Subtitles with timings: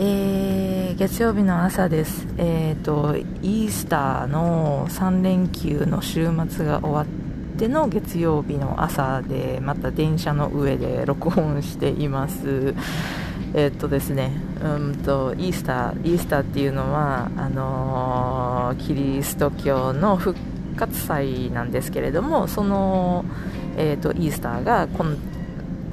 [0.00, 2.24] えー、月曜日の朝です。
[2.36, 12.76] え、ー、とイースターの3連休の週末が終わっての月曜日の朝でまた電車の上で録音しています。
[13.54, 14.30] えっとですね、
[14.62, 20.38] うんとイースター、イースターっていうのはあのー、キリスト教の復
[20.76, 23.24] 活祭なんですけれども、その、
[23.76, 25.16] えーと、イースターがこの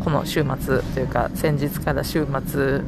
[0.04, 2.82] この週末というか先日から週末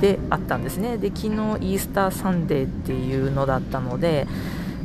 [0.00, 0.98] であったんですね。
[0.98, 4.26] で昨日イースターサンデーっていうのだったので、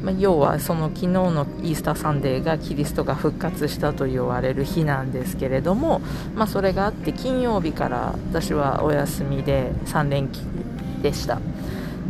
[0.02, 6.02] まあ、要はその昨日のイースターサンデーがキリストが復活したと言われる日なんですけれども、
[6.36, 10.42] まあ、それがあって金曜日から私はお休みで3連休
[11.02, 11.40] でした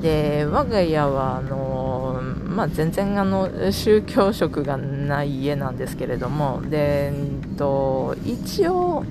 [0.01, 9.03] で我が家はあの、まあ、全然あの宗教色がない家なんですけれどもで、えっと、一応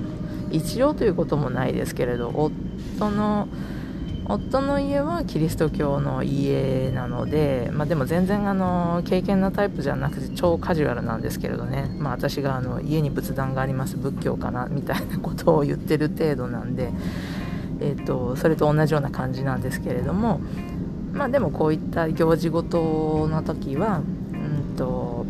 [0.51, 3.48] 一応ということもないですけれど夫の
[4.29, 16.91] 夫の家はキリスト教の家なので、まあ、でも全然あの経験なタイプじゃなくて超カジュアルなんですけれどね、まあ、私があの家に仏壇があります仏教かなみたいなことを言ってる程度なんで、
[17.81, 20.41] えーと、それと同じような感じなんですけれども、
[21.13, 25.27] まあ、でもこういった行事ごとの時は、うんと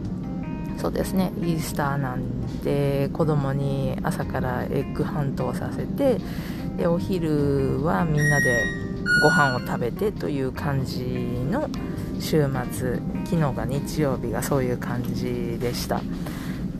[0.78, 6.18] そうですねイースターなんで子供に朝からエッグハントをさせて
[6.76, 8.85] でお昼はみんなで
[9.22, 11.04] ご飯を食べてという感じ
[11.50, 11.68] の
[12.20, 16.00] 週末昨日が日曜日がそういう感じでした。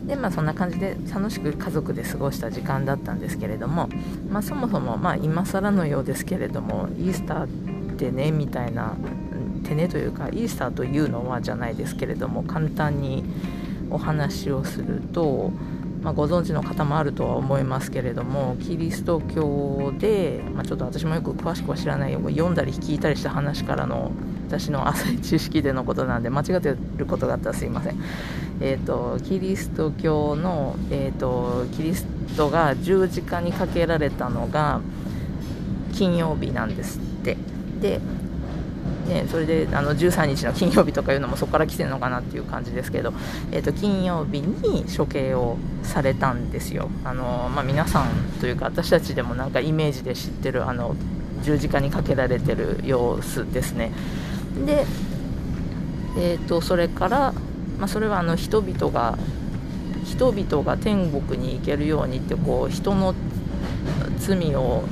[0.05, 3.89] でまあそんな感じで楽しく家族で過ごした時間だったんですけれども、
[4.29, 8.95] まあ、そもそもまあ今更のようですけれどもイースターってねみたいな
[9.67, 13.25] てねというかイースターというのはじゃないですけれども簡単に
[13.89, 15.51] お話をすると
[16.07, 22.21] まあ、ご存知の方もあるとは思いますけれどもキリスト教で、まあ、ちょっと私もよく詳しくは知らないよ。
[22.29, 24.13] 読んだり聞いたりした話からの
[24.47, 28.01] 私の浅い知識でのことなんで間違ってることがあったらすいません、
[28.61, 32.05] えーと、キリスト教の、えーとキリス
[32.37, 34.79] トが十字架にかけられたのが
[35.91, 37.35] 金曜日なんですって。
[37.81, 37.99] で
[39.07, 43.13] ね、それであの13日の金曜日とかいうのもそこから来てるのかなっていう感じですけど、
[43.51, 46.89] えー、と金曜日に処刑をされたんですよ。
[47.05, 48.09] あの、まあ、皆さん
[48.41, 50.95] というか私たちでもなんかイメージで知ってるあの
[51.43, 53.91] 十字架にかけられてる様子ですね。
[54.65, 54.85] で、
[56.17, 57.33] えー、とそれから、
[57.79, 59.17] まあ、それはあの人々が
[60.03, 63.13] 人々が天国に行けるようにってこう人の
[64.17, 64.83] 罪を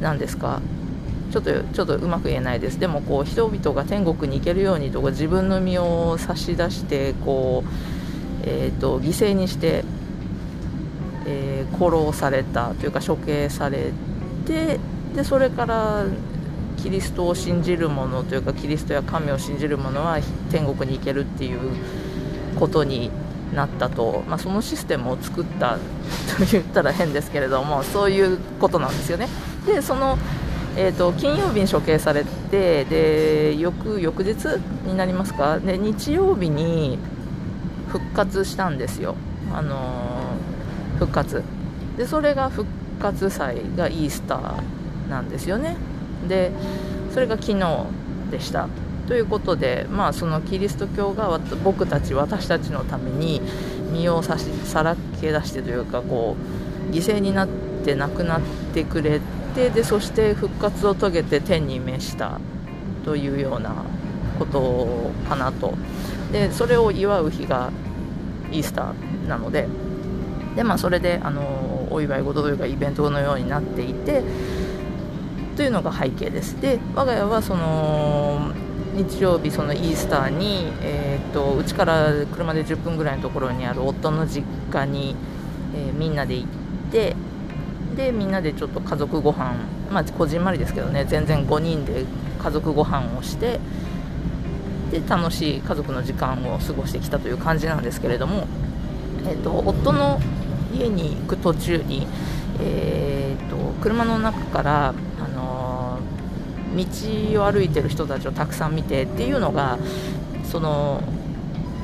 [0.00, 0.60] 何ですか
[1.36, 7.68] ちょっとちょっとうまく言えないですでもこう人々が天国に行けるようにとか自分の身を差し出してこう、
[8.44, 9.84] えーと、犠牲にして、
[11.26, 13.92] えー、殺されたというか処刑され
[14.46, 14.78] て
[15.14, 16.06] でそれから
[16.78, 20.18] キリストを信じる者というかキリストや神を信じる者は
[20.50, 21.60] 天国に行けるっていう
[22.58, 23.10] ことに
[23.54, 25.80] なったと、まあ、そのシステムを作ったと
[26.50, 29.28] 言ったら変ですけれどもそういうことなんですよね。
[29.66, 30.16] でその
[30.78, 34.44] えーと、金曜日に処刑されてで翌翌日
[34.86, 35.58] になりますか？
[35.58, 36.98] で日曜日に
[37.88, 39.14] 復活したんですよ、
[39.54, 41.42] あのー、復活。
[41.96, 42.68] でそれが復
[43.00, 45.76] 活祭がイースターなんですよね。
[46.28, 46.52] で
[47.12, 47.86] それが昨日
[48.30, 48.68] でした。
[49.08, 53.40] ということで、まあ、そのキリスト教が僕たち私たちのために
[53.92, 56.36] 身をさしさらけ出してというかこ
[56.90, 57.48] う犠牲になっ
[57.84, 58.40] て亡くなっ
[58.74, 62.38] てくれてでそして復活を遂げて天に召した
[63.04, 63.74] というような
[64.38, 65.74] ことかなと。
[66.32, 67.70] でそれを祝う日が
[68.52, 69.66] イースターなので。
[70.56, 74.22] で、まあ、それであのお祝い事というかイベントのようになっていて
[75.54, 76.60] というのが背景です。
[76.60, 78.52] で我が家はその
[78.94, 85.14] 日曜日そのイースターにえーと、うちから車で10分ぐらいのところにある夫の実家に、
[85.74, 86.48] えー、みんなで行っ
[86.90, 87.14] て
[87.96, 89.54] でみんなでちょっと家族ご飯
[89.90, 92.04] まあこじんまりですけどね全然5人で
[92.38, 93.58] 家族ご飯をして
[94.90, 98.46] で楽しい家族の時間を過ごしてきたという感じなんですけれども、
[99.24, 100.20] えーと、夫の
[100.72, 102.06] 家に行く途中に、
[102.60, 105.98] えーと、車の中から、あの
[106.76, 109.78] 道を歩いてる人たちをたくさん見てっていうのが
[110.44, 111.02] その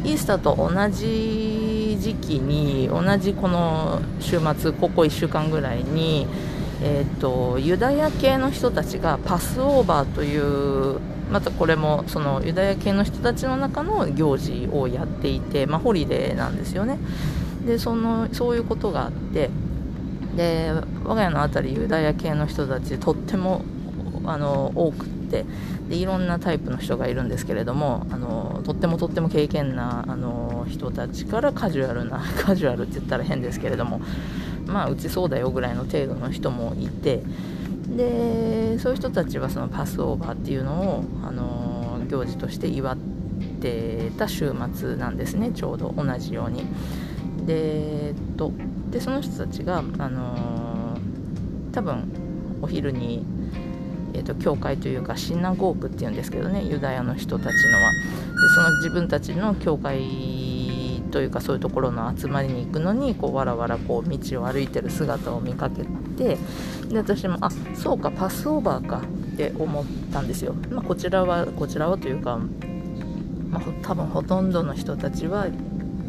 [0.05, 6.27] イースターと同じ時期に同じこの週末ここ1週間ぐらいに、
[6.83, 10.99] えーと、ユダヤ系の人たちがパスオーバーという
[11.31, 16.99] またこれもそのユダヤ系の人たちの中の行事をやっていて、まあ、ホリデーなんですよね。
[17.65, 19.51] でそのそういうことがあって
[20.37, 20.73] で
[21.05, 23.63] 我が家の辺りユダヤ系の人たちとっても
[24.25, 25.45] あの多くって
[25.89, 34.01] でいろんなタイプの人がいるんですけれどもあのとってもとっても経験なあの人たちからカジュアルな カジュアルって言ったら変ですけれども
[34.67, 37.23] まあうちそうだよぐらいの程度の人もいて
[37.97, 42.97] でそういう人たちはそのパスオーバーっていうのをあの行事として祝っ
[43.61, 46.65] てた週末なんですねちょうど同じように。
[47.47, 48.53] で,、えっと、
[48.91, 50.97] でその人たちが、あの
[51.73, 52.05] 多分
[52.63, 53.25] お昼に
[54.15, 57.93] えーと、教会というかシンナゴークっていうんですけどねユダヤの人たちのは。
[57.93, 65.85] でその自分たちの教会というかそういうところの集まりに行くのにこうわらわらこう道を歩いてる姿を見かけ
[66.17, 66.39] て
[66.89, 72.39] で私もあそうかパスオーバーかって思ったんですよ、まあ、こちらはこちらはというか、
[73.51, 75.47] まあ、多分ほとんどの人たちは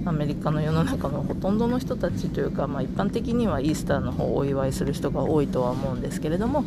[0.05, 6.65] アメリカの世の中のほとんどの人たちというか、まあ、一般的にはイースターの方をお祝いする人が多いとは思うんですけれども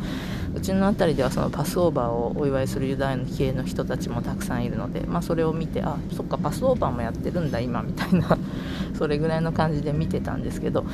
[0.55, 8.37] うちの辺りではそのパスオーバーをお祝いするユダヤの系の人たちもたくさんいるので、まあ、それを見てあそっかパスオーバーもやってるんだ今みたいな
[8.97, 10.85] それぐらいの感じで見てたんですけど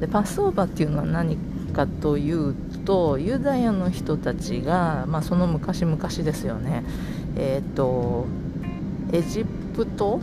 [0.00, 1.36] でパスオーバーっていうのは何
[1.72, 2.54] かという
[2.84, 6.84] とユダヤの人たちが、まあ、その昔々ですよね。
[7.36, 8.26] えっ、ー、と
[9.12, 9.44] エジ
[9.74, 10.20] プト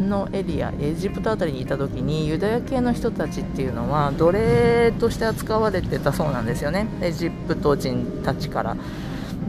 [0.00, 6.86] のエリアエジプト辺りにいた時にユダヤ系の人たちっていうのは奴隷として扱われてたそうなんですよね。
[7.00, 8.76] エジプト人たちから。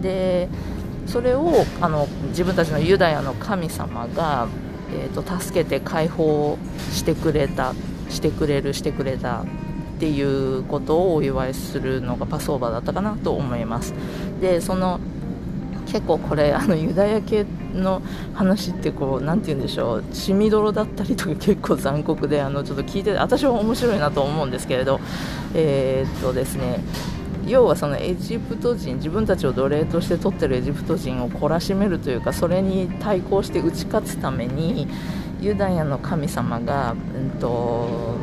[0.02, 0.50] で
[1.08, 4.48] それをあの自分たちのユダヤの神様が、
[4.94, 6.58] えーと、助けて解放
[6.92, 7.74] してくれた
[8.10, 9.46] してくれるしてくれたっ
[10.00, 13.94] ていうことをお祝いするのがパスオーバーだったかなと思います。
[14.42, 15.00] でその
[15.88, 18.02] 結構これあのユダヤ系っての
[18.34, 20.04] 話ってこう何て言うんでしょう。
[20.12, 25.00] 血みどろだったりとか結構残酷であのちょっと聞いて私は面白いなと思うんですけれど
[25.54, 26.80] えー、っとですね
[27.46, 34.88] 要はそのエジプト人自分たちを奴隷として取ってるエジプト人を懲らしめるというかそれに対抗して打ち勝つために
[35.40, 38.18] ユダヤの神様が、うんと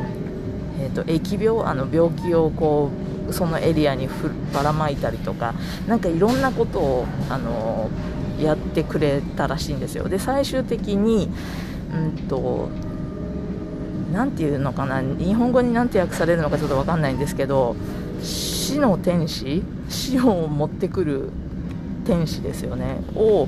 [0.79, 2.91] えーと、と疫病あの病気をこ
[3.27, 4.07] うそのエリアに
[4.53, 5.53] ばらまいたりとか
[5.87, 7.89] 何かいろんなことをあの
[8.41, 10.07] やってくれたらしいんですよ。
[10.07, 11.29] で最終的に
[11.93, 12.69] うんと
[14.13, 17.75] 何て言うのかな日本語に何て訳されるのかちょっと分かんないんですけど
[18.21, 19.63] 死の天使？
[19.89, 21.29] 死を持ってくる
[22.05, 23.01] 天使ですよね。
[23.15, 23.47] を、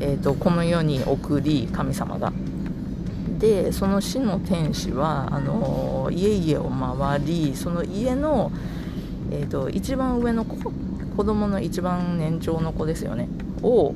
[0.00, 2.32] えーと、この世に送り神様が。
[3.38, 8.50] でその死の天使はあの家々を回りその家の
[9.30, 10.72] えーと、一番上の子
[11.18, 13.28] 子供の一番年長の子ですよね。
[13.64, 13.92] を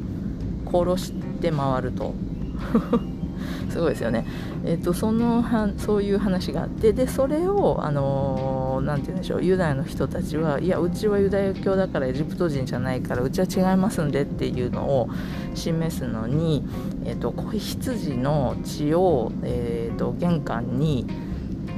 [0.67, 2.15] 殺して回ると。
[3.71, 4.27] すごいですよね、
[4.65, 15.09] えーと、そのはそういう話があってでそれを、あのー、て言うんでしょうユダヤの人たちはいやうちはユダヤ教だからエジプト人じゃないからうちは違いますんでっていうのを
[15.55, 16.65] 示すのに、
[17.05, 21.07] えーと、子羊の血を、えー、と玄関に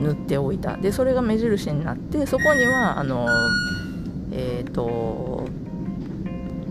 [0.01, 0.77] 塗っておいた。
[0.77, 3.27] でそれが目印になってそこにはあの
[4.35, 5.47] え、ー、と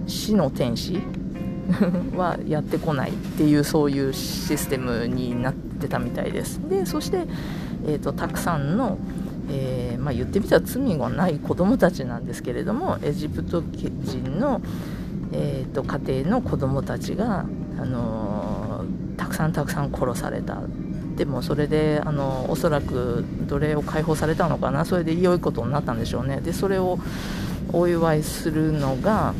[0.05, 1.01] 死の天使？
[2.17, 6.59] はやってこないっていうそういうシステムになってたみたいです。
[6.69, 7.25] でそして、
[7.87, 8.97] えーと、たくさんの、
[9.49, 14.61] えー、まあ、言ってみたら罪がない子供たちなんですけれどもエジプト人の、
[15.31, 17.45] えー、と家庭の子供たちが、
[17.79, 20.61] あのー、たくさんたくさん殺された。
[21.15, 24.83] でもそれであのおそらく奴隷を解放されたのかな？
[24.83, 26.41] それで良いことになったんでしょうね。
[26.41, 26.97] でそれを
[27.73, 29.33] お祝いするのが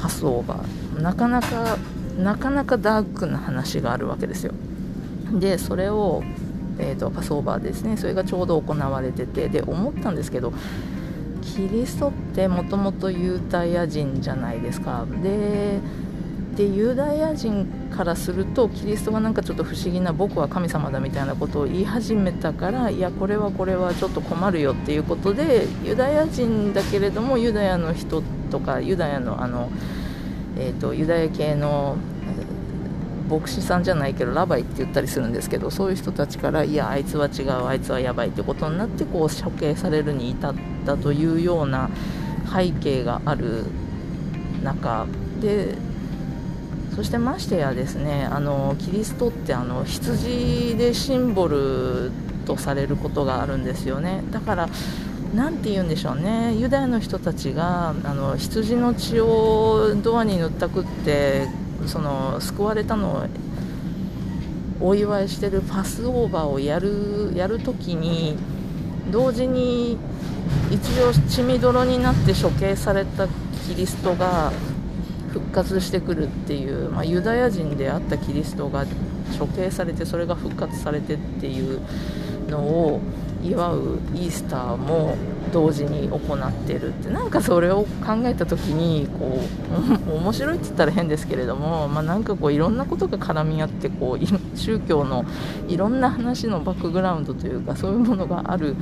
[0.00, 1.76] パスオーバーなかなか
[2.16, 4.52] なかなかダークな話があるわけですよ。
[5.32, 6.22] でそれを、
[6.78, 7.96] えーと、パスオーバーですね。
[7.96, 10.52] それがちょうど行われててで思ったんですけど
[11.40, 15.06] キリストってもともとユダヤ人じゃないですか。
[15.22, 15.78] で
[16.56, 29.70] でユダヤ人からするとキリストがなんかちょっと不思議な僕は神様だみたいなことを言い始めたからいやこれはこれはちょっと困るよっていうことでユダヤ人だけれどもユダヤの人とかユダヤのあの、
[30.58, 31.96] えーと、ユダヤ系の
[33.30, 40.54] 牧師さんじゃないけどラバイって言ったりするんですけどそういう人たちからいやあいつは違うあいつはやばいってことになってこう処刑されるに至っ
[40.84, 41.88] たというような
[42.54, 43.64] 背景がある
[44.62, 45.06] 中
[45.40, 45.74] で
[46.94, 52.10] そしてましてやですねあのキリストってあの羊でシンボル
[52.46, 54.22] とされることがあるんですよね。
[54.30, 54.68] だから
[55.34, 56.54] 何て言うんでしょうね。
[56.54, 61.46] ユダヤの人たちがあの羊の血をドアに塗ったくって
[61.86, 63.26] その救われたのを
[64.80, 68.36] お祝いしてるパスオーバーをやるやるときに
[69.10, 69.96] 同時に
[70.70, 73.28] 一応血みどろになって処刑された
[73.68, 74.52] キリストが
[75.32, 78.84] 復活してくるっていう、まあ、ユダヤ人であったキリストが
[79.38, 81.80] 処刑されてそれが復活されてっていう
[82.48, 83.00] のを
[83.42, 85.16] 祝うイースターも
[85.52, 89.40] 同時に行ってるってなんかそれを考えた時にこ
[90.08, 95.24] う 面白いって言ったら変ですけれども、まあ、なんかこういろんなことが絡み合ってこう宗教の
[95.68, 98.76] いろんな話のバックグラウンドというかそういうものがある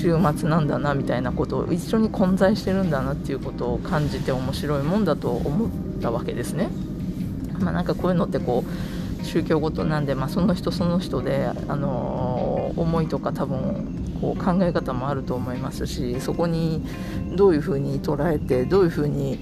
[0.00, 6.68] 週末なんだなみたいなことを一緒に混在してるんだなっていうことを感じて面白いもんだと思ったわけですね。
[7.60, 16.82] まあ、なんかこういうのってこう宗教ごとなんで、まあ、その人その人で、あのー、思いとか多分こう考え方もあると思いますしそこに
[17.36, 19.38] どういうふうに捉えてどういうふうに、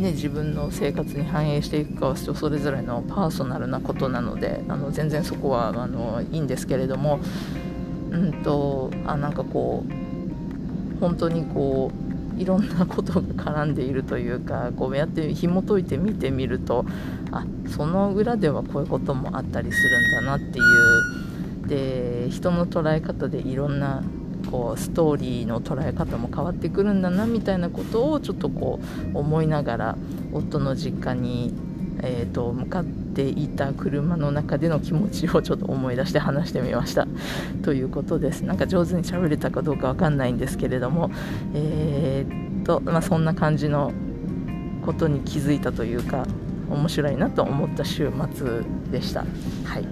[0.00, 7.18] ね、自分の生活に反映していくかは人それぞれのパーソナルなことなのであの全然そこはあのいいんですけれども
[8.16, 11.90] うんとあなんかこう本当にこ
[12.36, 16.84] ういろんなことが絡んでいるというかこうやって紐解いて見てみると
[17.30, 21.26] あその裏ではこういうこともあったりするんだなっていう。
[21.66, 24.02] で人の捉え方でいろんな
[24.50, 28.78] こうストーリーの捉え方も変わってくるんだなみたいなことをちょっとこ
[29.12, 29.98] う思いながら
[30.32, 31.52] 夫の実家に、
[32.02, 37.06] えーと向かっていた車の中での気持ちをちょっと思い出して話してみました。
[37.62, 38.42] ということです。
[38.42, 41.10] なんか上手に喋れたかどうかわかんないんですけれども。
[41.54, 43.92] えー、っと、まあ、そんな感じの
[44.84, 46.26] ことに気づいたというか
[46.70, 49.20] 面白いなと思った週末でした。
[49.64, 49.86] はい。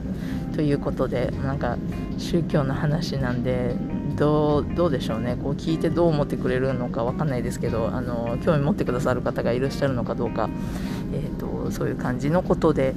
[0.54, 1.76] ということでなんか
[2.16, 3.74] 宗教の話なんで
[4.16, 5.36] どうどうでしょうね。
[5.42, 10.48] こう聞いてどう思ってくれるのか分かんないですけどあの興味持ってくださる方がいらっしゃるのかどうか、
[11.12, 12.94] えーとそういう感じのことで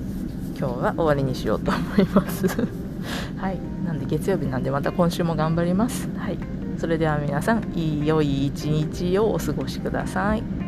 [0.58, 2.48] 今日は終わりにしようと思います。
[3.38, 3.60] はい。
[3.86, 6.10] なんで月曜日なんでまた今週も頑張ります。
[6.18, 6.38] はい。
[6.78, 10.67] それでは皆さんいい良い一日をお過ごしください。